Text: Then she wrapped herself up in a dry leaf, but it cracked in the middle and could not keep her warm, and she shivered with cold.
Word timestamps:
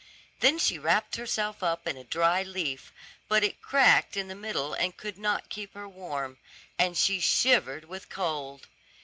Then 0.39 0.57
she 0.57 0.79
wrapped 0.79 1.15
herself 1.17 1.61
up 1.61 1.85
in 1.85 1.95
a 1.95 2.03
dry 2.03 2.41
leaf, 2.41 2.91
but 3.27 3.43
it 3.43 3.61
cracked 3.61 4.17
in 4.17 4.29
the 4.29 4.33
middle 4.33 4.73
and 4.73 4.97
could 4.97 5.19
not 5.19 5.49
keep 5.49 5.75
her 5.75 5.87
warm, 5.87 6.39
and 6.79 6.97
she 6.97 7.19
shivered 7.19 7.85
with 7.85 8.09
cold. 8.09 8.65